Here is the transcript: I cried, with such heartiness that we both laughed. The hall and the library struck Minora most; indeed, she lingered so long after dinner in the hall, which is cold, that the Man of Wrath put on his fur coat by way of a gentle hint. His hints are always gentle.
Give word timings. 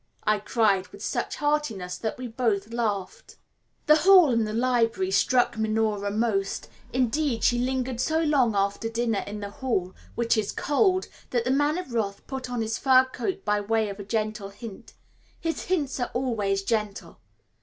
I 0.23 0.39
cried, 0.39 0.87
with 0.87 1.03
such 1.05 1.35
heartiness 1.35 1.95
that 1.99 2.17
we 2.17 2.27
both 2.27 2.73
laughed. 2.73 3.35
The 3.85 3.97
hall 3.97 4.31
and 4.31 4.47
the 4.47 4.51
library 4.53 5.11
struck 5.11 5.59
Minora 5.59 6.09
most; 6.09 6.67
indeed, 6.91 7.43
she 7.43 7.59
lingered 7.59 7.99
so 8.01 8.19
long 8.19 8.55
after 8.55 8.89
dinner 8.89 9.23
in 9.27 9.41
the 9.41 9.51
hall, 9.51 9.93
which 10.15 10.37
is 10.37 10.51
cold, 10.53 11.07
that 11.29 11.43
the 11.43 11.51
Man 11.51 11.77
of 11.77 11.93
Wrath 11.93 12.25
put 12.25 12.49
on 12.49 12.63
his 12.63 12.79
fur 12.79 13.05
coat 13.13 13.45
by 13.45 13.61
way 13.61 13.89
of 13.89 13.99
a 13.99 14.03
gentle 14.03 14.49
hint. 14.49 14.93
His 15.39 15.65
hints 15.65 15.99
are 15.99 16.09
always 16.15 16.63
gentle. 16.63 17.19